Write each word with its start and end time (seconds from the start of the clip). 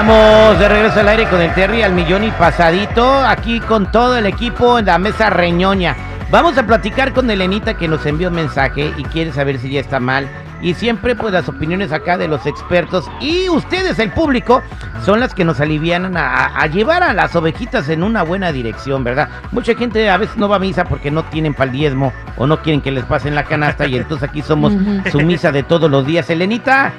Estamos 0.00 0.58
de 0.58 0.66
regreso 0.66 1.00
al 1.00 1.08
aire 1.10 1.28
con 1.28 1.42
el 1.42 1.52
Terry 1.52 1.82
al 1.82 1.92
millón 1.92 2.24
y 2.24 2.30
pasadito, 2.30 3.22
aquí 3.22 3.60
con 3.60 3.92
todo 3.92 4.16
el 4.16 4.24
equipo 4.24 4.78
en 4.78 4.86
la 4.86 4.96
mesa 4.96 5.28
reñoña. 5.28 5.94
Vamos 6.30 6.56
a 6.56 6.66
platicar 6.66 7.12
con 7.12 7.30
Elenita 7.30 7.74
que 7.74 7.86
nos 7.86 8.06
envió 8.06 8.28
un 8.28 8.34
mensaje 8.34 8.94
y 8.96 9.02
quiere 9.04 9.30
saber 9.30 9.58
si 9.58 9.68
ya 9.68 9.80
está 9.80 10.00
mal. 10.00 10.26
Y 10.62 10.72
siempre 10.72 11.14
pues 11.14 11.34
las 11.34 11.50
opiniones 11.50 11.92
acá 11.92 12.16
de 12.16 12.28
los 12.28 12.46
expertos 12.46 13.10
y 13.20 13.50
ustedes, 13.50 13.98
el 13.98 14.10
público, 14.10 14.62
son 15.04 15.20
las 15.20 15.34
que 15.34 15.44
nos 15.44 15.60
alivian 15.60 16.16
a, 16.16 16.46
a 16.46 16.66
llevar 16.66 17.02
a 17.02 17.12
las 17.12 17.36
ovejitas 17.36 17.90
en 17.90 18.02
una 18.02 18.22
buena 18.22 18.52
dirección, 18.52 19.04
¿verdad? 19.04 19.28
Mucha 19.52 19.74
gente 19.74 20.08
a 20.08 20.16
veces 20.16 20.38
no 20.38 20.48
va 20.48 20.56
a 20.56 20.60
misa 20.60 20.84
porque 20.84 21.10
no 21.10 21.24
tienen 21.24 21.52
pal 21.52 21.72
diezmo 21.72 22.10
o 22.38 22.46
no 22.46 22.62
quieren 22.62 22.80
que 22.80 22.90
les 22.90 23.04
pasen 23.04 23.34
la 23.34 23.44
canasta 23.44 23.86
y 23.86 23.98
entonces 23.98 24.26
aquí 24.26 24.40
somos 24.40 24.72
su 25.12 25.20
misa 25.20 25.52
de 25.52 25.62
todos 25.62 25.90
los 25.90 26.06
días. 26.06 26.30
Elenita, 26.30 26.90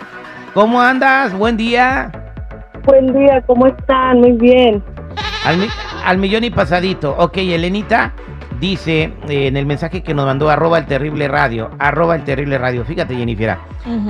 ¿cómo 0.54 0.80
andas? 0.80 1.34
Buen 1.34 1.58
día. 1.58 2.21
Buen 2.86 3.14
día, 3.14 3.42
¿cómo 3.46 3.68
están? 3.68 4.20
Muy 4.20 4.34
bien. 4.34 4.84
Al, 5.46 5.58
mi- 5.58 5.68
al 6.06 6.18
millón 6.18 6.44
y 6.44 6.50
pasadito. 6.50 7.16
Ok, 7.18 7.38
Elenita 7.38 8.14
dice 8.60 9.14
eh, 9.28 9.48
en 9.48 9.58
el 9.58 9.66
mensaje 9.66 10.04
que 10.04 10.14
nos 10.14 10.26
mandó 10.26 10.50
arroba 10.50 10.78
el 10.80 10.86
terrible 10.86 11.28
radio, 11.28 11.72
arroba 11.80 12.16
el 12.16 12.24
terrible 12.24 12.58
radio. 12.58 12.84
Fíjate, 12.86 13.16
Jennifer. 13.16 13.58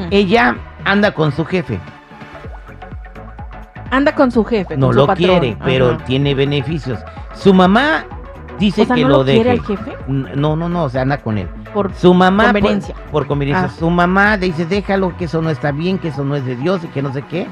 Ella 0.10 0.56
anda 0.86 1.12
con 1.12 1.32
su 1.32 1.46
jefe. 1.46 1.80
Anda 3.92 4.14
con 4.16 4.32
su 4.32 4.44
jefe. 4.46 4.78
No 4.78 4.88
con 4.88 4.94
su 4.94 5.00
lo 5.02 5.08
patrón. 5.08 5.28
quiere, 5.40 5.58
pero 5.64 5.92
Ajá. 5.96 6.06
tiene 6.06 6.34
beneficios. 6.34 7.00
Su 7.34 7.54
mamá 7.54 8.06
dice 8.58 8.84
O 8.84 8.86
sea, 8.86 8.96
que 8.96 9.02
¿no 9.02 9.08
lo, 9.10 9.18
lo 9.18 9.24
deje. 9.26 9.42
quiere 9.42 9.52
el 9.58 9.62
jefe? 9.66 9.98
No, 10.08 10.56
no, 10.56 10.70
no, 10.70 10.84
o 10.86 10.90
sea, 10.90 11.02
anda 11.02 11.18
con 11.18 11.38
él. 11.38 11.48
Por 11.74 11.94
Su 11.94 12.14
mamá 12.14 12.44
por- 12.46 12.54
conveniencia. 12.54 12.96
Por, 13.12 13.28
conveniencia. 13.28 13.66
Ah. 13.68 13.76
Su 13.78 13.90
mamá 13.90 14.38
le 14.38 14.48
dice, 14.48 14.66
déjalo, 14.66 15.16
que 15.18 15.26
eso 15.26 15.42
no 15.42 15.50
está 15.50 15.72
bien, 15.74 15.98
que 15.98 16.08
eso 16.10 16.24
no 16.24 16.36
es 16.38 16.46
de 16.46 16.56
Dios 16.56 16.82
y 16.86 16.88
que 16.88 17.02
no 17.02 17.12
sé 17.12 17.22
qué. 17.24 17.48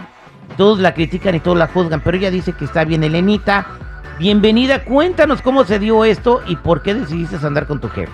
Todos 0.58 0.80
la 0.80 0.94
critican 0.94 1.36
y 1.36 1.40
todos 1.40 1.58
la 1.58 1.68
juzgan, 1.68 2.02
pero 2.02 2.18
ella 2.18 2.32
dice 2.32 2.54
que 2.54 2.66
está 2.66 2.84
bien. 2.84 3.04
Elenita, 3.04 3.68
bienvenida. 4.20 4.84
Cuéntanos 4.84 5.42
cómo 5.42 5.64
se 5.64 5.80
dio 5.80 6.04
esto 6.06 6.42
y 6.48 6.56
por 6.56 6.82
qué 6.82 6.94
decidiste 6.94 7.38
andar 7.46 7.66
con 7.66 7.80
tu 7.80 7.90
jefe. 7.90 8.12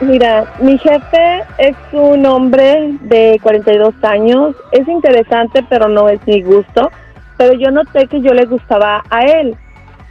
Mira, 0.00 0.52
mi 0.60 0.76
jefe 0.78 1.44
es 1.58 1.76
un 1.92 2.26
hombre 2.26 2.94
de 3.02 3.38
42 3.42 3.94
años. 4.02 4.56
Es 4.72 4.86
interesante, 4.88 5.64
pero 5.68 5.88
no 5.88 6.08
es 6.08 6.20
mi 6.26 6.42
gusto. 6.42 6.90
Pero 7.36 7.54
yo 7.54 7.70
noté 7.70 8.06
que 8.06 8.20
yo 8.20 8.32
le 8.34 8.44
gustaba 8.46 9.02
a 9.10 9.22
él. 9.22 9.56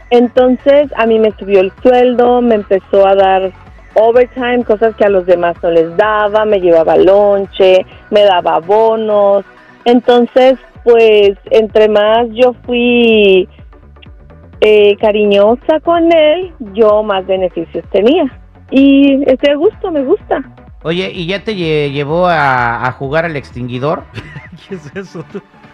Entonces 0.09 0.91
a 0.95 1.05
mí 1.05 1.17
me 1.19 1.31
subió 1.31 1.59
el 1.59 1.71
sueldo, 1.81 2.41
me 2.41 2.55
empezó 2.55 3.07
a 3.07 3.15
dar 3.15 3.51
overtime, 3.95 4.63
cosas 4.63 4.95
que 4.95 5.05
a 5.05 5.09
los 5.09 5.25
demás 5.25 5.55
no 5.63 5.71
les 5.71 5.95
daba, 5.97 6.45
me 6.45 6.59
llevaba 6.59 6.95
lonche, 6.95 7.85
me 8.11 8.23
daba 8.23 8.59
bonos. 8.59 9.43
Entonces, 9.85 10.55
pues 10.83 11.31
entre 11.51 11.89
más 11.89 12.27
yo 12.31 12.53
fui 12.65 13.47
eh, 14.61 14.95
cariñosa 14.99 15.79
con 15.83 16.11
él, 16.11 16.53
yo 16.73 17.03
más 17.03 17.25
beneficios 17.25 17.83
tenía. 17.91 18.25
Y 18.71 19.21
estoy 19.29 19.53
a 19.53 19.57
gusto, 19.57 19.91
me 19.91 20.03
gusta. 20.03 20.41
Oye, 20.83 21.11
¿y 21.13 21.27
ya 21.27 21.43
te 21.43 21.53
lle- 21.55 21.91
llevó 21.91 22.27
a, 22.27 22.85
a 22.85 22.91
jugar 22.93 23.25
al 23.25 23.35
extinguidor? 23.35 24.03
¿Qué 24.67 24.75
es 24.75 24.95
eso? 24.95 25.23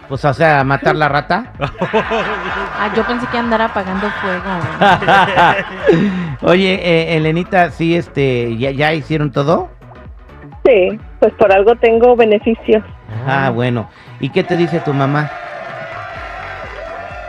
Pues, 0.07 0.25
o 0.25 0.33
sea, 0.33 0.59
a 0.59 0.63
matar 0.63 0.95
la 0.95 1.07
rata. 1.07 1.53
Ah, 2.81 2.89
yo 2.95 3.03
pensé 3.06 3.28
que 3.29 3.38
andara 3.38 3.66
apagando 3.66 4.07
fuego. 4.22 4.41
Oye, 6.44 6.75
eh, 6.81 7.17
Elenita, 7.17 7.72
sí, 7.72 7.94
este, 7.95 8.56
¿ya, 8.57 8.72
¿ya 8.72 8.94
hicieron 8.94 9.31
todo? 9.33 9.67
Sí, 10.66 10.97
pues 11.19 11.33
por 11.33 11.51
algo 11.51 11.75
tengo 11.75 12.16
beneficios. 12.16 12.81
Ah, 13.27 13.49
bueno. 13.53 13.89
¿Y 14.19 14.29
qué 14.29 14.43
te 14.43 14.55
dice 14.57 14.79
tu 14.79 14.93
mamá? 14.93 15.29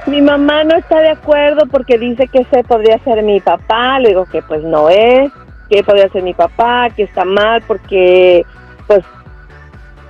Mi 0.06 0.20
mamá 0.22 0.64
no 0.64 0.76
está 0.76 1.00
de 1.00 1.10
acuerdo 1.10 1.66
porque 1.70 1.98
dice 1.98 2.26
que 2.28 2.40
ese 2.40 2.64
podría 2.64 2.98
ser 3.04 3.22
mi 3.22 3.40
papá. 3.40 3.98
Le 4.00 4.08
digo 4.08 4.24
que 4.26 4.42
pues 4.42 4.62
no 4.62 4.88
es, 4.88 5.30
que 5.68 5.82
podría 5.84 6.08
ser 6.08 6.22
mi 6.22 6.34
papá, 6.34 6.88
que 6.90 7.04
está 7.04 7.24
mal 7.24 7.62
porque 7.66 8.44
pues 8.86 9.04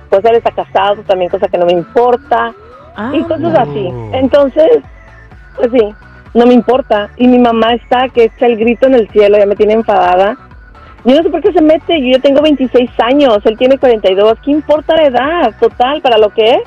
pues 0.09 0.25
él 0.25 0.35
está 0.35 0.51
casado, 0.51 1.01
también 1.03 1.29
cosa 1.31 1.47
que 1.47 1.57
no 1.57 1.65
me 1.65 1.71
importa 1.71 2.51
Ah, 2.97 3.11
y 3.13 3.21
cosas 3.23 3.39
no. 3.39 3.59
así. 3.59 3.89
Entonces, 4.11 4.79
pues 5.55 5.71
sí, 5.71 5.93
no 6.33 6.45
me 6.45 6.53
importa. 6.53 7.09
Y 7.15 7.27
mi 7.27 7.39
mamá 7.39 7.73
está 7.73 8.09
que 8.09 8.25
echa 8.25 8.45
el 8.45 8.57
grito 8.57 8.87
en 8.87 8.95
el 8.95 9.09
cielo, 9.11 9.37
ya 9.37 9.45
me 9.45 9.55
tiene 9.55 9.73
enfadada. 9.73 10.37
Yo 11.03 11.15
no 11.15 11.23
sé 11.23 11.29
por 11.29 11.41
qué 11.41 11.51
se 11.51 11.61
mete, 11.61 12.11
yo 12.11 12.21
tengo 12.21 12.41
26 12.41 12.89
años, 12.99 13.39
él 13.45 13.57
tiene 13.57 13.77
42, 13.77 14.37
¿qué 14.43 14.51
importa 14.51 14.95
la 14.95 15.05
edad? 15.07 15.55
Total, 15.59 16.01
para 16.01 16.17
lo 16.17 16.29
que 16.29 16.51
es. 16.51 16.61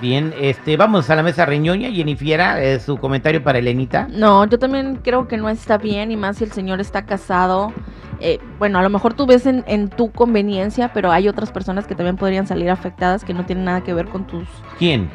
Bien, 0.00 0.34
este, 0.38 0.76
vamos 0.76 1.08
a 1.08 1.16
la 1.16 1.22
mesa 1.22 1.46
reñoña. 1.46 1.90
Jennifiera, 1.90 2.62
eh, 2.62 2.78
su 2.78 2.98
comentario 2.98 3.42
para 3.42 3.58
Elenita. 3.58 4.06
No, 4.10 4.44
yo 4.44 4.58
también 4.58 4.96
creo 5.02 5.28
que 5.28 5.38
no 5.38 5.48
está 5.48 5.78
bien, 5.78 6.10
y 6.10 6.16
más 6.16 6.36
si 6.36 6.44
el 6.44 6.52
señor 6.52 6.80
está 6.80 7.06
casado. 7.06 7.72
Eh, 8.20 8.38
bueno, 8.58 8.78
a 8.78 8.82
lo 8.82 8.90
mejor 8.90 9.14
tú 9.14 9.24
ves 9.24 9.46
en, 9.46 9.64
en 9.66 9.88
tu 9.88 10.10
conveniencia, 10.10 10.92
pero 10.92 11.10
hay 11.10 11.28
otras 11.28 11.50
personas 11.52 11.86
que 11.86 11.94
también 11.94 12.16
podrían 12.16 12.46
salir 12.46 12.70
afectadas 12.70 13.24
que 13.24 13.32
no 13.32 13.46
tienen 13.46 13.64
nada 13.64 13.82
que 13.82 13.94
ver 13.94 14.06
con 14.06 14.26
tus. 14.26 14.46
¿Quién? 14.78 15.10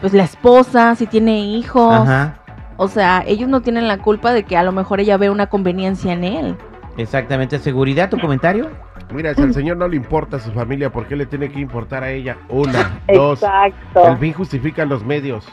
Pues 0.00 0.12
la 0.12 0.24
esposa, 0.24 0.94
si 0.94 1.06
tiene 1.06 1.40
hijos. 1.40 1.94
Ajá, 1.94 2.38
O 2.76 2.88
sea, 2.88 3.24
ellos 3.26 3.48
no 3.48 3.62
tienen 3.62 3.88
la 3.88 3.98
culpa 3.98 4.32
de 4.34 4.42
que 4.42 4.56
a 4.56 4.62
lo 4.62 4.72
mejor 4.72 5.00
ella 5.00 5.16
ve 5.16 5.30
una 5.30 5.46
conveniencia 5.46 6.12
en 6.12 6.24
él. 6.24 6.56
Exactamente. 6.96 7.58
¿Seguridad, 7.58 8.10
tu 8.10 8.18
comentario? 8.18 8.70
Mira, 9.12 9.34
si 9.34 9.42
al 9.42 9.54
señor 9.54 9.76
no 9.76 9.88
le 9.88 9.96
importa 9.96 10.38
su 10.38 10.50
familia, 10.52 10.90
¿por 10.90 11.06
qué 11.06 11.16
le 11.16 11.26
tiene 11.26 11.50
que 11.50 11.60
importar 11.60 12.02
a 12.02 12.10
ella? 12.10 12.36
Una, 12.48 13.00
dos, 13.12 13.42
Exacto. 13.42 14.08
el 14.08 14.18
fin 14.18 14.32
justifica 14.32 14.84
los 14.84 15.04
medios. 15.04 15.46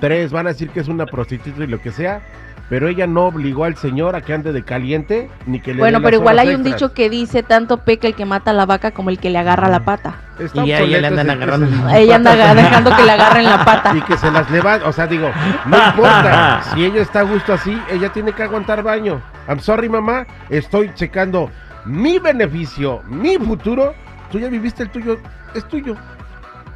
Tres, 0.00 0.32
van 0.32 0.46
a 0.46 0.50
decir 0.50 0.70
que 0.70 0.80
es 0.80 0.88
una 0.88 1.06
prostituta 1.06 1.64
y 1.64 1.66
lo 1.66 1.80
que 1.80 1.90
sea, 1.90 2.22
pero 2.68 2.88
ella 2.88 3.06
no 3.06 3.26
obligó 3.26 3.64
al 3.64 3.76
señor 3.76 4.14
a 4.14 4.20
que 4.20 4.34
ande 4.34 4.52
de 4.52 4.62
caliente, 4.62 5.30
ni 5.46 5.60
que 5.60 5.72
le 5.72 5.80
Bueno, 5.80 6.00
pero 6.02 6.16
igual 6.18 6.38
hay 6.38 6.54
un 6.54 6.62
dicho 6.62 6.92
que 6.92 7.08
dice 7.08 7.42
tanto 7.42 7.78
peca 7.78 8.06
el 8.06 8.14
que 8.14 8.26
mata 8.26 8.50
a 8.50 8.54
la 8.54 8.66
vaca 8.66 8.90
como 8.90 9.10
el 9.10 9.18
que 9.18 9.30
le 9.30 9.38
agarra 9.38 9.68
la 9.68 9.80
pata. 9.80 10.16
Está 10.38 10.64
Y 10.64 10.72
a 10.72 10.80
ella 10.80 11.00
le 11.00 11.06
andan 11.06 11.30
agarrando 11.30 11.66
la- 11.84 11.98
Ella 11.98 12.16
anda 12.16 12.34
dejando 12.54 12.94
que 12.94 13.04
le 13.04 13.12
agarren 13.12 13.44
la 13.44 13.64
pata. 13.64 13.96
Y 13.96 14.00
que 14.02 14.16
se 14.16 14.30
las 14.30 14.50
levanta, 14.50 14.86
o 14.88 14.92
sea, 14.92 15.06
digo, 15.06 15.30
no 15.66 15.76
importa, 15.88 16.62
si 16.74 16.84
ella 16.84 17.02
está 17.02 17.20
a 17.20 17.24
gusto 17.24 17.54
así, 17.54 17.80
ella 17.90 18.10
tiene 18.12 18.32
que 18.32 18.42
aguantar 18.42 18.82
baño. 18.82 19.20
I'm 19.48 19.60
sorry, 19.60 19.88
mamá, 19.88 20.26
estoy 20.50 20.92
checando 20.94 21.50
mi 21.84 22.18
beneficio, 22.18 23.02
mi 23.08 23.38
futuro. 23.38 23.94
Tú 24.30 24.38
ya 24.38 24.48
viviste 24.48 24.82
el 24.82 24.90
tuyo, 24.90 25.18
es 25.54 25.66
tuyo. 25.66 25.96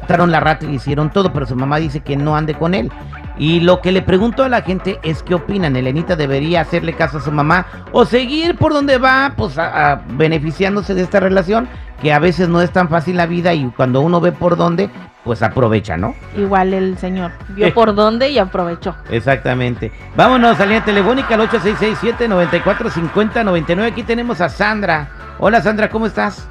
Entraron 0.00 0.30
la 0.30 0.38
rata 0.38 0.66
y 0.66 0.74
hicieron 0.76 1.10
todo, 1.10 1.32
pero 1.32 1.46
su 1.46 1.56
mamá 1.56 1.78
dice 1.78 1.98
que 2.00 2.16
no 2.16 2.36
ande 2.36 2.54
con 2.54 2.74
él. 2.74 2.92
Y 3.38 3.60
lo 3.60 3.80
que 3.80 3.92
le 3.92 4.02
pregunto 4.02 4.44
a 4.44 4.48
la 4.48 4.62
gente 4.62 4.98
es 5.02 5.22
qué 5.22 5.34
opinan. 5.34 5.74
Elenita 5.76 6.16
debería 6.16 6.60
hacerle 6.60 6.92
caso 6.92 7.18
a 7.18 7.22
su 7.22 7.32
mamá 7.32 7.66
o 7.92 8.04
seguir 8.04 8.56
por 8.56 8.72
donde 8.74 8.98
va, 8.98 9.32
pues 9.36 9.58
a- 9.58 9.92
a 9.92 10.02
beneficiándose 10.08 10.94
de 10.94 11.02
esta 11.02 11.20
relación, 11.20 11.68
que 12.00 12.12
a 12.12 12.18
veces 12.18 12.48
no 12.48 12.60
es 12.60 12.70
tan 12.70 12.88
fácil 12.88 13.16
la 13.16 13.26
vida 13.26 13.54
y 13.54 13.64
cuando 13.76 14.00
uno 14.00 14.20
ve 14.20 14.32
por 14.32 14.56
dónde, 14.56 14.90
pues 15.24 15.40
aprovecha, 15.42 15.96
¿no? 15.96 16.14
Igual 16.36 16.74
el 16.74 16.98
señor 16.98 17.30
vio 17.50 17.66
Eh. 17.68 17.72
por 17.72 17.94
dónde 17.94 18.28
y 18.30 18.38
aprovechó. 18.38 18.94
Exactamente. 19.10 19.92
Vámonos 20.16 20.58
a 20.60 20.66
línea 20.66 20.84
telefónica 20.84 21.34
al 21.36 21.42
8667-945099. 21.42 23.86
Aquí 23.86 24.02
tenemos 24.02 24.40
a 24.40 24.48
Sandra. 24.48 25.08
Hola 25.38 25.62
Sandra, 25.62 25.88
¿cómo 25.88 26.06
estás? 26.06 26.48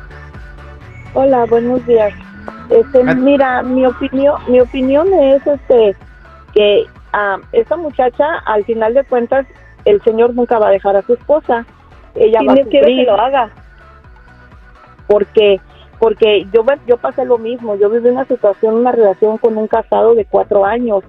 Hola, 1.13 1.45
buenos 1.45 1.85
días. 1.85 2.13
Este, 2.69 3.03
mira, 3.15 3.61
mi 3.61 3.85
opinión, 3.85 4.35
mi 4.47 4.61
opinión 4.61 5.07
es 5.13 5.45
este 5.45 5.95
que 6.53 6.85
ah, 7.13 7.37
esta 7.51 7.77
muchacha, 7.77 8.39
al 8.45 8.63
final 8.65 8.93
de 8.93 9.03
cuentas, 9.03 9.45
el 9.85 10.01
señor 10.01 10.33
nunca 10.35 10.59
va 10.59 10.67
a 10.67 10.71
dejar 10.71 10.95
a 10.95 11.01
su 11.01 11.13
esposa. 11.13 11.65
Ella 12.15 12.39
va 12.47 12.53
a 12.53 12.55
no 12.55 12.69
quiero 12.69 12.87
que 12.87 13.03
lo 13.03 13.19
haga. 13.19 13.51
porque 15.07 15.59
porque 15.99 16.47
yo 16.51 16.63
yo 16.87 16.97
pasé 16.97 17.25
lo 17.25 17.37
mismo. 17.37 17.75
Yo 17.75 17.89
viví 17.89 18.09
una 18.09 18.25
situación, 18.25 18.75
una 18.75 18.91
relación 18.91 19.37
con 19.37 19.57
un 19.57 19.67
casado 19.67 20.15
de 20.15 20.25
cuatro 20.25 20.65
años. 20.65 21.03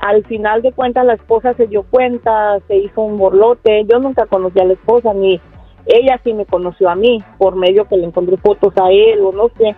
Al 0.00 0.24
final 0.26 0.62
de 0.62 0.72
cuentas, 0.72 1.04
la 1.06 1.14
esposa 1.14 1.54
se 1.54 1.66
dio 1.66 1.82
cuenta, 1.82 2.58
se 2.68 2.76
hizo 2.76 3.00
un 3.00 3.18
borlote. 3.18 3.84
Yo 3.86 3.98
nunca 3.98 4.26
conocí 4.26 4.60
a 4.60 4.64
la 4.64 4.74
esposa 4.74 5.14
ni 5.14 5.40
ella 5.88 6.20
sí 6.22 6.34
me 6.34 6.44
conoció 6.44 6.90
a 6.90 6.94
mí 6.94 7.22
por 7.38 7.56
medio 7.56 7.88
que 7.88 7.96
le 7.96 8.04
encontré 8.04 8.36
fotos 8.36 8.74
a 8.76 8.90
él 8.90 9.20
o 9.22 9.32
no 9.32 9.48
sé. 9.56 9.74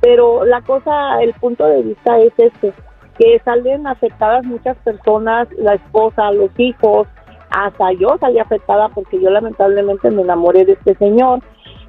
Pero 0.00 0.44
la 0.44 0.60
cosa, 0.60 1.22
el 1.22 1.32
punto 1.34 1.64
de 1.64 1.82
vista 1.82 2.18
es 2.18 2.32
este, 2.36 2.74
que 3.18 3.40
salen 3.44 3.86
afectadas 3.86 4.44
muchas 4.44 4.76
personas, 4.78 5.48
la 5.58 5.74
esposa, 5.74 6.30
los 6.32 6.50
hijos, 6.58 7.08
hasta 7.50 7.92
yo 7.92 8.16
salí 8.20 8.38
afectada 8.38 8.88
porque 8.90 9.20
yo 9.20 9.30
lamentablemente 9.30 10.10
me 10.10 10.22
enamoré 10.22 10.64
de 10.64 10.72
este 10.72 10.94
señor. 10.96 11.40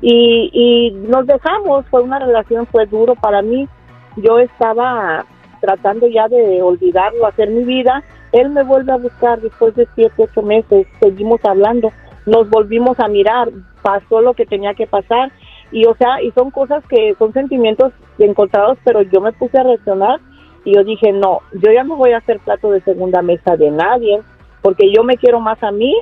Y, 0.02 0.50
y 0.54 0.92
nos 0.92 1.26
dejamos, 1.26 1.86
fue 1.88 2.02
una 2.02 2.20
relación, 2.20 2.68
fue 2.68 2.86
duro 2.86 3.16
para 3.16 3.42
mí, 3.42 3.68
yo 4.16 4.40
estaba 4.40 5.26
tratando 5.60 6.08
ya 6.08 6.28
de 6.28 6.62
olvidarlo, 6.62 7.26
hacer 7.26 7.50
mi 7.50 7.64
vida, 7.64 8.04
él 8.32 8.50
me 8.50 8.64
vuelve 8.64 8.92
a 8.92 8.98
buscar 8.98 9.42
después 9.42 9.76
de 9.76 9.88
siete, 9.96 10.14
ocho 10.18 10.42
meses, 10.42 10.88
seguimos 11.00 11.40
hablando, 11.44 11.92
nos 12.26 12.50
volvimos 12.50 13.00
a 13.00 13.08
mirar, 13.08 13.50
pasó 13.82 14.22
lo 14.22 14.34
que 14.34 14.46
tenía 14.46 14.74
que 14.74 14.86
pasar. 14.86 15.32
Y 15.72 15.86
o 15.86 15.96
sea, 15.96 16.22
y 16.22 16.32
son 16.32 16.52
cosas 16.52 16.84
que 16.88 17.16
son 17.18 17.34
sentimientos 17.34 17.92
encontrados, 18.20 18.78
pero 18.84 19.02
yo 19.02 19.20
me 19.22 19.34
puse 19.34 19.58
a 19.58 19.64
reaccionar 19.64 20.20
y 20.68 20.76
yo 20.76 20.84
dije, 20.84 21.14
no, 21.14 21.40
yo 21.54 21.72
ya 21.72 21.86
no 21.86 21.96
voy 21.96 22.12
a 22.12 22.20
ser 22.20 22.40
plato 22.40 22.72
de 22.72 22.82
segunda 22.82 23.22
mesa 23.22 23.56
de 23.56 23.72
nadie, 23.72 24.20
porque 24.62 24.92
yo 24.92 25.02
me 25.02 25.16
quiero 25.16 25.40
más 25.40 25.64
a 25.64 25.72
mí 25.72 25.96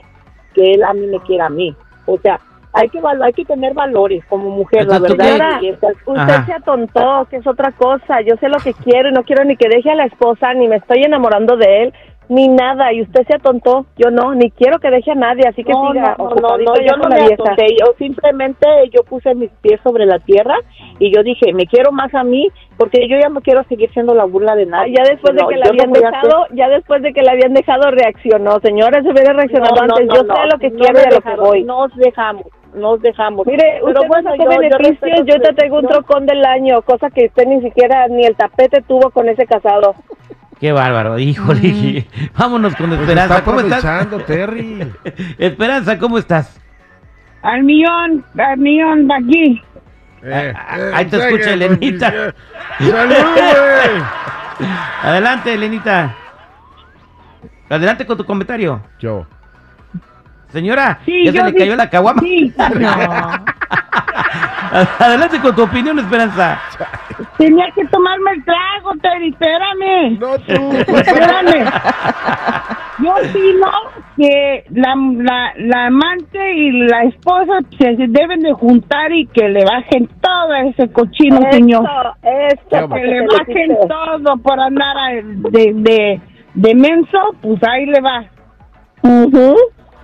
que 0.55 0.73
él 0.73 0.83
a 0.83 0.91
mí 0.91 1.05
me 1.05 1.19
quiere 1.19 1.43
a 1.43 1.49
mí. 1.49 1.75
O 2.07 2.17
sea, 2.17 2.39
hay 2.73 2.89
que 2.89 2.99
hay 3.23 3.33
que 3.33 3.45
tener 3.45 3.75
valores 3.75 4.25
como 4.25 4.49
mujer, 4.49 4.87
la 4.87 4.95
Entonces, 4.95 5.17
¿tú 5.17 5.23
verdad. 5.23 5.61
Usted 6.07 6.17
Ajá. 6.17 6.45
se 6.47 6.53
atontó, 6.53 7.27
que 7.29 7.35
es 7.37 7.45
otra 7.45 7.73
cosa. 7.73 8.21
Yo 8.21 8.37
sé 8.37 8.49
lo 8.49 8.57
que 8.57 8.73
quiero 8.73 9.09
y 9.09 9.11
no 9.11 9.23
quiero 9.23 9.45
ni 9.45 9.55
que 9.55 9.69
deje 9.69 9.91
a 9.91 9.95
la 9.95 10.05
esposa, 10.05 10.51
ni 10.55 10.67
me 10.67 10.77
estoy 10.77 11.03
enamorando 11.03 11.57
de 11.57 11.83
él, 11.83 11.93
ni 12.29 12.47
nada. 12.47 12.91
Y 12.93 13.01
usted 13.01 13.25
se 13.27 13.35
atontó. 13.35 13.85
Yo 13.97 14.11
no, 14.11 14.33
ni 14.35 14.51
quiero 14.51 14.79
que 14.79 14.89
deje 14.89 15.11
a 15.11 15.15
nadie, 15.15 15.47
así 15.47 15.63
que 15.63 15.71
no, 15.71 15.91
siga. 15.91 16.15
no, 16.17 16.29
no, 16.29 16.57
no, 16.57 16.75
yo 16.81 16.97
no 16.97 17.07
me 17.09 17.21
atonté, 17.33 17.67
yo 17.79 17.93
simplemente 17.97 18.67
yo 18.91 19.03
puse 19.03 19.33
mis 19.35 19.49
pies 19.61 19.79
sobre 19.83 20.05
la 20.05 20.19
tierra 20.19 20.55
y 20.99 21.13
yo 21.15 21.23
dije, 21.23 21.53
me 21.53 21.65
quiero 21.65 21.91
más 21.91 22.13
a 22.13 22.23
mí 22.23 22.47
porque 22.77 23.07
yo 23.07 23.17
ya 23.21 23.29
no 23.29 23.41
quiero 23.41 23.63
seguir 23.65 23.89
siendo 23.93 24.13
la 24.13 24.25
burla 24.25 24.55
de 24.55 24.63
Ah, 24.63 24.65
nadie. 24.67 24.95
ya 24.97 25.03
después 25.03 25.33
de 25.35 25.41
que 25.47 25.55
yo 25.55 25.59
la 25.59 25.65
habían 25.69 25.89
hacer- 25.91 26.03
dejado, 26.11 26.45
ya 26.51 26.69
después 26.69 27.01
de 27.01 27.13
que 27.13 27.21
la 27.21 27.31
habían 27.31 27.53
dejado 27.53 27.91
reaccionó, 27.91 28.59
señora, 28.59 29.01
se 29.01 29.09
hubiera 29.09 29.33
reaccionado 29.33 29.75
No, 29.75 29.87
no, 29.87 29.93
antes. 29.95 30.07
no, 30.07 30.15
yo 30.15 30.23
no, 30.23 30.35
sé 30.35 30.41
lo 30.51 30.57
que 30.59 30.69
no 30.71 30.77
quiero 30.79 30.99
y 30.99 31.03
a 31.03 31.15
lo 31.15 31.21
que 31.21 31.35
voy. 31.41 31.63
Nos 31.63 31.95
dejamos, 31.95 32.45
nos 32.73 33.01
dejamos. 33.01 33.47
Mire, 33.47 33.79
Pero 33.79 33.85
usted 33.87 34.07
bueno, 34.07 34.29
no 34.31 34.35
sacó 34.37 34.43
yo- 34.43 34.51
yo 34.51 34.59
beneficios, 34.59 35.19
yo 35.25 35.33
su 35.35 35.41
te 35.41 35.53
tengo 35.53 35.79
un 35.79 35.87
trocón 35.87 36.25
del 36.25 36.43
año, 36.45 36.81
cosa 36.81 37.09
que 37.09 37.25
usted 37.27 37.45
ni 37.47 37.61
siquiera 37.61 38.07
ni 38.07 38.25
el 38.25 38.35
tapete 38.35 38.81
tuvo 38.81 39.09
con 39.11 39.29
ese 39.29 39.45
casado. 39.45 39.95
Qué 40.59 40.71
bárbaro, 40.71 41.19
híjole. 41.19 42.07
Vámonos 42.37 42.75
con 42.75 42.87
Pues 42.89 43.01
Esperanza. 43.01 43.37
está 43.37 43.45
¿Cómo 43.45 43.59
estás? 43.61 44.25
Terry. 44.25 44.91
Esperanza, 45.37 45.97
¿cómo 45.97 46.17
estás? 46.17 46.59
Al 47.41 47.63
millón, 47.63 48.25
al 48.37 48.57
millón 48.57 49.07
de 49.07 49.13
aquí. 49.13 49.63
Eh, 50.23 50.53
Ah, 50.57 50.77
eh, 50.79 50.91
ahí 50.95 51.05
te 51.05 51.17
escucha 51.17 51.51
Elenita. 51.53 52.09
¡Salud, 52.79 53.15
güey! 53.15 54.01
Adelante, 55.03 55.53
Elenita. 55.53 56.15
Adelante 57.69 58.05
con 58.05 58.17
tu 58.17 58.25
comentario. 58.25 58.81
Yo. 58.99 59.27
Señora, 60.51 60.99
Sí, 61.05 61.25
ya 61.25 61.31
se 61.31 61.37
yo 61.37 61.45
le 61.45 61.53
cayó 61.53 61.75
la 61.75 61.89
caguama. 61.89 62.21
Sí, 62.21 62.53
No. 62.79 63.45
Adelante 64.99 65.39
con 65.41 65.55
tu 65.55 65.63
opinión, 65.63 65.99
Esperanza. 65.99 66.59
Tenía 67.37 67.65
que 67.75 67.85
tomarme 67.85 68.31
el 68.31 68.45
trago, 68.45 68.91
Terry, 69.01 69.29
espérame. 69.29 70.19
No 70.19 70.37
tú. 70.39 70.93
Espérame. 70.97 71.65
Yo 72.99 73.11
opino 73.11 73.67
que 74.15 74.63
la, 74.71 74.95
la, 74.95 75.51
la 75.57 75.85
amante 75.87 76.53
y 76.55 76.71
la 76.87 77.03
esposa 77.03 77.59
se 77.77 77.93
deben 78.07 78.39
de 78.39 78.53
juntar 78.53 79.11
y 79.11 79.27
que 79.27 79.49
le 79.49 79.65
bajen 79.65 80.07
todo 80.21 80.53
ese 80.69 80.89
cochino, 80.93 81.41
señor. 81.51 81.85
Esto, 82.23 82.87
Qué 82.87 83.01
Que 83.01 83.07
le 83.07 83.21
bajen 83.27 83.77
todo 83.89 84.37
por 84.37 84.59
andar 84.61 84.95
a- 84.97 85.11
de, 85.21 85.71
de, 85.75 86.21
de 86.53 86.75
menso, 86.75 87.19
pues 87.41 87.59
ahí 87.69 87.85
le 87.85 87.99
va. 87.99 88.23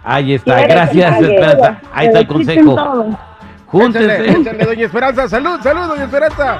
Ahí 0.03 0.33
está, 0.33 0.57
que 0.57 0.67
gracias. 0.73 1.21
Esperanza. 1.21 1.79
Ahí 1.93 2.07
está 2.07 2.19
el 2.19 2.27
Que 2.27 2.33
consejo. 2.33 2.75
todo. 2.75 3.03
Échale, 3.07 3.17
Júntense. 3.67 4.31
échale, 4.41 4.65
doña 4.65 4.85
Esperanza. 4.85 5.29
Salud, 5.29 5.59
salud, 5.61 5.88
doña 5.88 6.03
Esperanza. 6.03 6.57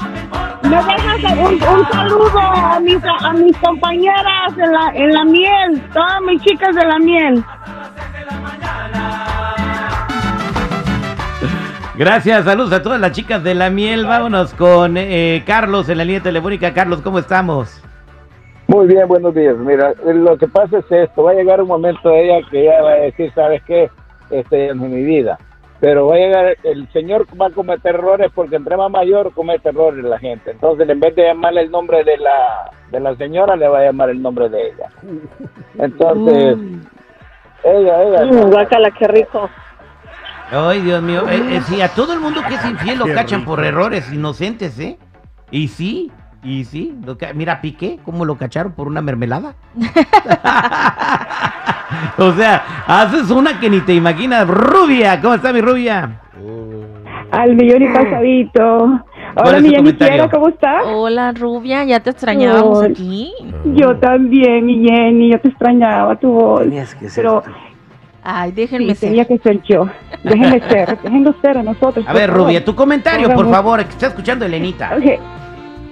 Me 0.63 0.77
dejas 0.77 1.24
un, 1.38 1.53
un 1.53 1.86
saludo 1.91 2.39
a 2.39 2.80
mis, 2.80 3.00
a 3.03 3.34
mis 3.34 3.58
compañeras 3.58 4.58
en 4.58 4.72
la, 4.72 4.91
en 4.94 5.13
la 5.13 5.25
miel, 5.25 5.82
todas 5.94 6.22
mis 6.22 6.41
chicas 6.41 6.75
de 6.75 6.86
la 6.86 7.00
miel. 7.00 7.44
Gracias, 11.96 12.46
saludos 12.46 12.74
a 12.74 12.82
todas 12.82 13.00
las 13.00 13.12
chicas 13.12 13.44
de 13.44 13.53
la 13.53 13.70
miel. 13.70 14.06
Vámonos 14.06 14.53
con 14.53 14.98
eh, 14.98 15.44
Carlos 15.46 15.89
en 15.89 15.98
la 15.98 16.06
línea 16.06 16.22
telefónica. 16.22 16.74
Carlos, 16.74 17.01
¿cómo 17.01 17.20
estamos? 17.20 17.84
Muy 18.68 18.88
bien, 18.88 19.08
buenos 19.08 19.36
días. 19.36 19.58
Mira, 19.58 19.91
eh, 19.91 20.13
lo 20.13 20.38
que 20.38 20.48
pasa 20.48 20.80
es 20.80 20.86
esto, 20.89 21.24
va 21.24 21.32
a 21.32 21.34
llegar 21.36 21.62
un 21.62 21.68
momento 21.68 22.10
de 22.10 22.24
ella 22.24 22.48
que 22.50 22.62
ella 22.62 22.82
va 22.82 22.91
a 22.91 22.96
decir, 22.96 23.32
¿sabes 23.36 23.62
qué? 23.68 23.89
Este 24.30 24.70
es 24.70 24.75
mi 24.75 25.03
vida. 25.03 25.38
Pero 25.82 26.06
va 26.06 26.16
a 26.16 26.20
llegar, 26.20 26.58
el 26.64 26.88
señor 26.94 27.26
va 27.40 27.48
a 27.48 27.50
cometer 27.50 27.96
errores 27.96 28.32
porque 28.36 28.56
entre 28.56 28.78
más 28.78 28.92
mayor 28.92 29.34
comete 29.34 29.70
errores 29.70 30.06
la 30.06 30.20
gente. 30.20 30.52
Entonces, 30.52 30.88
en 30.88 31.00
vez 31.00 31.16
de 31.16 31.24
llamarle 31.24 31.62
el 31.62 31.72
nombre 31.72 32.04
de 32.04 32.18
la, 32.18 32.70
de 32.92 33.00
la 33.00 33.16
señora, 33.16 33.56
le 33.56 33.68
va 33.68 33.80
a 33.80 33.86
llamar 33.86 34.12
el 34.12 34.22
nombre 34.22 34.48
de 34.48 34.68
ella. 34.68 34.90
Entonces, 35.80 36.56
ella, 37.64 38.04
ella. 38.04 38.26
Mm, 38.26 38.52
guácala, 38.52 38.92
qué 38.92 39.08
rico. 39.08 39.50
Ay, 40.52 40.82
Dios 40.82 41.02
mío. 41.02 41.28
Eh, 41.28 41.56
eh, 41.56 41.62
sí, 41.66 41.82
a 41.82 41.90
todo 41.90 42.14
el 42.14 42.20
mundo 42.20 42.42
que 42.48 42.54
es 42.54 42.66
infiel 42.66 43.00
lo 43.00 43.06
Qué 43.06 43.14
cachan 43.16 43.40
rico. 43.40 43.56
por 43.56 43.66
errores 43.66 44.12
inocentes, 44.14 44.78
¿eh? 44.80 45.00
Y 45.50 45.68
sí, 45.70 46.12
y 46.44 46.66
sí. 46.66 46.94
lo 47.06 47.18
ca- 47.18 47.34
Mira, 47.34 47.62
Piqué, 47.62 48.00
¿cómo 48.04 48.26
lo 48.26 48.36
cacharon 48.36 48.74
por 48.74 48.88
una 48.88 49.02
mermelada? 49.02 49.54
o 52.18 52.32
sea, 52.34 52.64
haces 52.88 53.30
una 53.32 53.60
que 53.60 53.70
ni 53.70 53.80
te 53.82 53.94
imaginas. 53.94 54.48
Rubia, 54.48 55.20
¿cómo 55.22 55.36
está 55.36 55.54
mi 55.54 55.62
rubia? 55.62 56.20
Al 57.32 57.56
millón 57.56 57.82
y 57.84 57.88
pasadito. 57.94 59.00
¿Cuál 59.34 59.48
Hola, 59.48 59.58
es 59.58 59.64
tu 59.64 59.70
mi 59.70 59.76
comentario? 59.78 60.14
Jennifer, 60.16 60.32
¿cómo 60.32 60.50
estás? 60.50 60.84
Hola, 60.88 61.32
Rubia, 61.32 61.84
ya 61.86 62.00
te 62.02 62.10
extrañábamos 62.10 62.82
Ay. 62.84 62.92
aquí. 62.92 63.34
Yo 63.76 63.96
también, 63.98 64.66
mi 64.66 64.84
Jenny, 64.86 65.32
yo 65.32 65.40
te 65.40 65.48
extrañaba 65.48 66.16
tu 66.18 66.32
voz. 66.32 66.64
Pero 67.16 67.42
Ay, 68.24 68.50
sí, 68.50 68.56
déjenme 68.56 68.94
tenía 68.96 69.24
ser. 69.24 69.38
que 69.40 69.44
ser 69.44 69.62
yo. 69.64 69.88
Déjenme 70.24 70.60
ser, 70.68 70.98
déjenlo 71.04 71.34
ser 71.42 71.58
a 71.60 71.64
nosotros. 71.64 72.06
A 72.08 72.12
ver, 72.14 72.30
favor. 72.30 72.48
Rubia, 72.48 72.66
tu 72.66 72.76
comentario, 72.76 73.30
por 73.34 73.50
favor, 73.50 73.82
que 73.86 73.92
está 73.92 74.08
escuchando 74.08 74.44
Elenita. 74.46 74.92
Ok. 74.98 75.20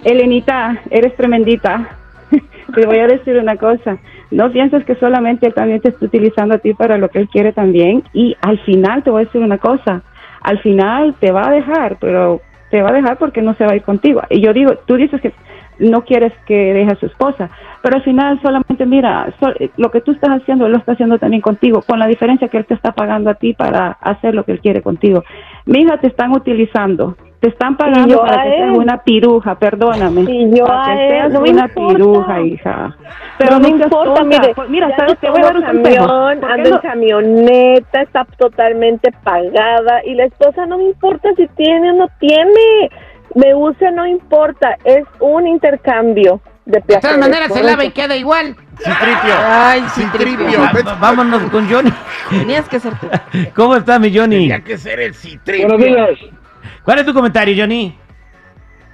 Elenita, 0.04 0.82
eres 0.90 1.16
tremendita. 1.16 1.98
Te 2.76 2.86
voy 2.86 3.00
a 3.00 3.08
decir 3.08 3.38
una 3.38 3.58
cosa. 3.58 3.98
No 4.32 4.52
pienses 4.52 4.86
que 4.86 4.96
solamente 4.96 5.48
él 5.48 5.54
también 5.54 5.82
te 5.82 5.90
está 5.90 6.06
utilizando 6.06 6.54
a 6.54 6.60
ti 6.60 6.74
para 6.76 6.98
lo 7.00 7.10
que 7.10 7.20
él 7.20 7.30
quiere 7.30 7.52
también. 7.52 8.04
Y 8.14 8.38
al 8.42 8.60
final 8.60 9.04
te 9.04 9.10
voy 9.10 9.24
a 9.24 9.26
decir 9.26 9.42
una 9.42 9.58
cosa. 9.58 10.04
Al 10.42 10.60
final 10.60 11.16
te 11.20 11.32
va 11.32 11.48
a 11.48 11.52
dejar, 11.52 11.98
pero 12.00 12.40
te 12.70 12.82
va 12.84 12.90
a 12.90 12.94
dejar 12.94 13.18
porque 13.18 13.42
no 13.42 13.56
se 13.56 13.66
va 13.66 13.72
a 13.72 13.76
ir 13.76 13.82
contigo. 13.82 14.22
Y 14.30 14.40
yo 14.42 14.54
digo, 14.54 14.76
tú 14.86 14.98
dices 14.98 15.20
que 15.20 15.34
no 15.80 16.04
quieres 16.04 16.34
que 16.46 16.74
deje 16.74 16.92
a 16.92 17.00
su 17.00 17.08
esposa. 17.08 17.50
Pero 17.82 17.96
al 17.96 18.04
final 18.04 18.40
solamente 18.42 18.86
mira, 18.86 19.34
lo 19.78 19.90
que 19.90 20.02
tú 20.02 20.12
estás 20.12 20.42
haciendo, 20.42 20.66
él 20.66 20.74
lo 20.74 20.78
está 20.78 20.92
haciendo 20.92 21.18
también 21.18 21.42
contigo, 21.42 21.82
con 21.82 21.98
la 21.98 22.08
diferencia 22.08 22.50
que 22.50 22.58
él 22.58 22.66
te 22.66 22.74
está 22.74 22.92
pagando 22.92 23.30
a 23.30 23.36
ti 23.36 23.54
para 23.54 23.98
hacer 24.02 24.36
lo 24.36 24.44
que 24.44 24.52
él 24.52 24.60
quiere 24.60 24.82
contigo. 24.82 25.24
Mi 25.66 25.82
hija 25.82 25.98
te 25.98 26.08
están 26.08 26.32
utilizando, 26.32 27.16
te 27.40 27.48
están 27.50 27.78
pagando 27.78 28.08
yo 28.16 28.22
para 28.22 28.44
que 28.44 28.50
seas 28.50 28.78
una 28.78 28.98
piruja, 29.04 29.56
perdóname. 29.56 30.22
Y 30.30 30.58
yo 30.58 30.66
para 30.66 30.94
que 30.94 31.04
él, 31.06 31.10
seas 31.10 31.32
no 31.32 31.40
una 31.40 31.50
importa. 31.50 31.94
piruja, 31.94 32.42
hija. 32.42 32.98
Pero 33.38 33.52
no 33.52 33.60
no 33.60 33.62
me 33.62 33.78
seas 33.78 33.86
importa, 33.86 34.24
mire, 34.26 34.54
Pues 34.56 34.70
mira, 34.70 34.96
sabes, 34.98 35.18
te 35.20 35.30
voy 35.30 35.40
a 35.40 35.44
dar 35.44 35.56
un 35.56 35.62
camión, 35.64 36.40
¿Por 36.40 36.40
qué 36.40 36.54
ando 36.54 36.70
no- 36.70 36.76
en 36.76 36.82
camioneta, 36.82 38.02
está 38.02 38.26
totalmente 38.38 39.12
pagada 39.24 40.04
y 40.06 40.16
la 40.16 40.26
esposa 40.26 40.66
no 40.66 40.78
me 40.80 40.86
importa 40.86 41.30
si 41.38 41.48
tiene 41.56 41.92
o 41.92 41.96
no 41.96 42.08
tiene, 42.20 42.90
me 43.36 43.56
usa 43.56 43.92
no 43.92 44.06
importa, 44.06 44.76
es 44.84 45.06
un 45.20 45.48
intercambio 45.48 46.42
de 46.66 46.80
De 46.80 46.82
placeres. 46.82 47.02
todas 47.02 47.20
maneras 47.30 47.54
se 47.54 47.64
lava 47.64 47.86
y 47.86 47.92
queda 47.92 48.16
igual. 48.18 48.56
Citripio. 48.78 49.34
Ay, 49.46 49.82
Citripio. 49.90 50.38
tripio. 50.46 50.60
Va- 50.62 50.92
va- 50.94 50.98
vámonos 51.00 51.42
con 51.52 51.70
Johnny. 51.70 51.92
Tenías 52.30 52.68
que 52.70 52.80
ser 52.80 52.94
tú. 53.00 53.08
¿Cómo 53.56 53.76
está 53.76 53.98
mi 54.00 54.16
Johnny? 54.16 54.38
Tenía 54.40 54.60
que 54.62 54.78
ser 54.78 55.00
el 55.00 55.14
citripio. 55.16 55.68
Buenos 55.68 55.86
días. 55.86 56.39
¿Cuál 56.84 57.00
es 57.00 57.06
tu 57.06 57.14
comentario, 57.14 57.56
Johnny? 57.58 57.98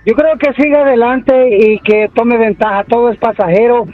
Yo 0.05 0.13
creo 0.13 0.37
que 0.37 0.53
siga 0.53 0.81
adelante 0.81 1.49
y 1.49 1.79
que 1.79 2.09
tome 2.13 2.37
ventaja. 2.37 2.83
Todo 2.83 3.11
es 3.11 3.17
pasajero 3.17 3.87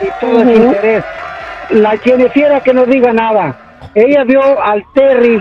y 0.00 0.08
todo 0.20 0.42
es 0.42 0.56
interés. 0.56 1.04
La 1.70 1.96
Jennifer 1.98 2.62
que 2.62 2.72
no 2.72 2.86
diga 2.86 3.12
nada. 3.12 3.90
Ella 3.94 4.24
vio 4.24 4.40
al 4.62 4.82
Terry 4.94 5.40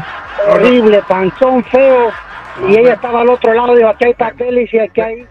horrible, 0.49 1.01
panzón 1.07 1.63
feo, 1.65 2.11
y 2.67 2.77
ella 2.77 2.93
estaba 2.93 3.21
al 3.21 3.29
otro 3.29 3.53
lado. 3.53 3.75
Dijo, 3.75 3.89
aquí 3.89 4.05
hay 4.05 4.13
papeles 4.13 4.73
y 4.73 4.79
aquí 4.79 5.01
hay. 5.01 5.25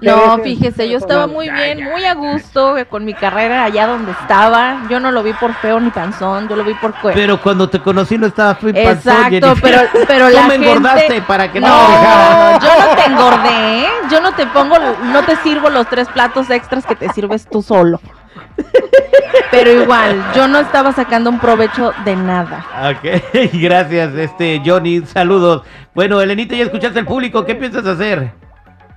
No, 0.00 0.38
fíjese, 0.38 0.88
yo 0.88 0.96
estaba 0.98 1.26
muy 1.26 1.50
bien, 1.50 1.84
muy 1.84 2.04
a 2.04 2.14
gusto 2.14 2.76
con 2.88 3.04
mi 3.04 3.12
carrera 3.12 3.64
allá 3.64 3.86
donde 3.86 4.12
estaba. 4.12 4.82
Yo 4.88 4.98
no 5.00 5.10
lo 5.10 5.22
vi 5.22 5.32
por 5.34 5.52
feo 5.54 5.78
ni 5.78 5.90
panzón, 5.90 6.48
yo 6.48 6.56
lo 6.56 6.64
vi 6.64 6.74
por 6.74 6.94
cue- 6.94 7.12
Pero 7.14 7.40
cuando 7.40 7.68
te 7.68 7.80
conocí 7.80 8.16
no 8.16 8.26
estaba 8.26 8.54
fui 8.54 8.72
panzón, 8.72 8.92
Exacto, 8.96 9.54
pero, 9.60 9.78
pero 10.06 10.28
Tú 10.30 10.34
la 10.34 10.46
me 10.46 10.54
engordaste 10.54 11.20
para 11.22 11.52
que 11.52 11.60
no, 11.60 11.68
no, 11.68 11.88
me 11.88 11.94
dejara. 11.94 12.58
yo 12.60 12.68
no 12.80 12.96
te 12.96 13.10
engordé, 13.10 13.86
yo 14.10 14.20
no 14.20 14.32
te 14.32 14.46
pongo, 14.46 14.76
no 15.12 15.22
te 15.22 15.36
sirvo 15.36 15.68
los 15.68 15.86
tres 15.88 16.08
platos 16.08 16.48
extras 16.50 16.86
que 16.86 16.94
te 16.96 17.08
sirves 17.10 17.46
tú 17.50 17.62
solo. 17.62 18.00
Pero 19.50 19.70
igual, 19.82 20.22
yo 20.34 20.48
no 20.48 20.58
estaba 20.58 20.92
sacando 20.92 21.30
un 21.30 21.38
provecho 21.38 21.92
de 22.04 22.16
nada. 22.16 22.64
Ok, 22.90 23.50
gracias, 23.52 24.14
este 24.14 24.62
Johnny, 24.64 25.02
saludos. 25.06 25.62
Bueno, 25.94 26.20
Elenita, 26.20 26.54
ya 26.56 26.64
escuchaste 26.64 26.98
al 27.00 27.06
público, 27.06 27.44
¿qué 27.44 27.54
piensas 27.54 27.86
hacer? 27.86 28.32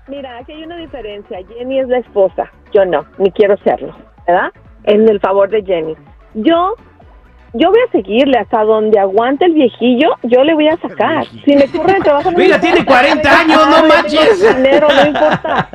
Mira, 0.07 0.37
aquí 0.37 0.53
hay 0.53 0.63
una 0.63 0.77
diferencia. 0.77 1.39
Jenny 1.47 1.79
es 1.79 1.87
la 1.89 1.97
esposa, 1.97 2.49
yo 2.71 2.85
no, 2.85 3.05
ni 3.17 3.29
quiero 3.31 3.57
serlo, 3.57 3.93
¿verdad? 4.25 4.51
En 4.83 5.07
el 5.09 5.19
favor 5.19 5.49
de 5.49 5.63
Jenny. 5.63 5.95
Yo, 6.33 6.75
yo 7.53 7.69
voy 7.69 7.79
a 7.87 7.91
seguirle 7.91 8.39
hasta 8.39 8.63
donde 8.63 8.99
aguante 8.99 9.45
el 9.45 9.53
viejillo, 9.53 10.15
yo 10.23 10.45
le 10.45 10.53
voy 10.53 10.69
a 10.69 10.77
sacar. 10.77 11.25
Si 11.25 11.55
me 11.55 11.65
ocurre 11.65 11.97
el 11.97 12.03
trabajo, 12.03 12.31
no 12.31 12.37
Mira, 12.37 12.59
tiene 12.59 12.85
40 12.85 13.39
años, 13.39 13.67
no 13.67 13.87
manches. 13.87 14.55
Dinero, 14.55 14.87
no 14.87 15.07
importa, 15.07 15.69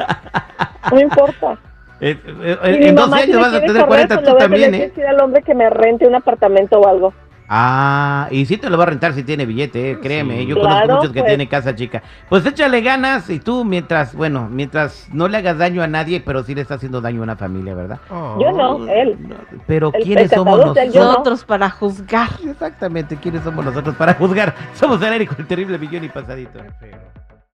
no 0.91 1.01
importa. 1.01 1.59
Eh, 2.01 2.19
eh, 2.43 2.59
en 2.65 2.95
12 2.95 3.09
mamá, 3.09 3.19
si 3.19 3.31
años 3.31 3.41
vas 3.41 3.55
a 3.55 3.61
tener 3.61 3.73
correr, 3.85 3.87
40 3.87 4.15
pues 4.15 4.29
tú 4.29 4.37
también, 4.39 4.75
¿eh? 4.75 4.79
decir 4.89 5.07
al 5.07 5.21
hombre 5.21 5.43
que 5.43 5.55
me 5.55 5.69
rente 5.69 6.07
un 6.07 6.15
apartamento 6.15 6.81
o 6.81 6.89
algo. 6.89 7.13
Ah, 7.55 8.29
y 8.31 8.47
sí 8.47 8.57
te 8.57 8.71
lo 8.71 8.79
va 8.79 8.85
a 8.85 8.87
rentar 8.87 9.13
si 9.13 9.25
tiene 9.25 9.45
billete, 9.45 9.91
eh, 9.91 9.99
créeme, 10.01 10.47
yo 10.47 10.55
Claro, 10.55 10.71
conozco 10.71 10.95
muchos 10.97 11.13
que 11.13 11.21
pues. 11.21 11.29
tienen 11.33 11.47
casa 11.49 11.75
chica. 11.75 12.03
Pues 12.31 12.47
échale 12.47 12.81
ganas 12.81 13.29
y 13.29 13.41
tú 13.41 13.63
mientras, 13.63 14.15
bueno, 14.15 14.49
mientras 14.51 15.07
no 15.13 15.29
le 15.29 15.37
hagas 15.37 15.59
daño 15.59 15.83
a 15.83 15.87
nadie, 15.87 16.21
pero 16.21 16.43
sí 16.45 16.55
le 16.55 16.63
está 16.63 16.77
haciendo 16.77 17.03
daño 17.03 17.21
a 17.21 17.25
una 17.25 17.37
familia, 17.37 17.75
¿verdad? 17.75 17.99
Yo 18.09 18.53
no, 18.53 18.89
él. 18.89 19.19
Pero 19.67 19.91
El- 19.93 20.03
¿quiénes 20.03 20.31
somos 20.31 20.61
no. 20.65 20.75
nosotros? 20.75 21.45
Para 21.45 21.69
juzgar. 21.69 22.31
Exactamente, 22.49 23.17
¿quiénes 23.17 23.43
somos 23.43 23.63
nosotros 23.67 23.97
para 23.97 24.15
juzgar? 24.15 24.55
Somos 24.73 25.03
el 25.03 25.29
con 25.29 25.37
el 25.41 25.47
terrible 25.47 25.79
millón 25.79 26.05
y 26.05 26.09
pasadito. 26.09 26.59
Qué 26.59 26.71
feo. 26.87 26.99